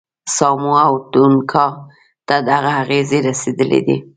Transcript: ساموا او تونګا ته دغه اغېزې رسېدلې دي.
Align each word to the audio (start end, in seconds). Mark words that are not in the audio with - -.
ساموا 0.35 0.79
او 0.87 0.95
تونګا 1.11 1.65
ته 2.27 2.35
دغه 2.49 2.71
اغېزې 2.81 3.19
رسېدلې 3.27 3.79
دي. 3.87 3.97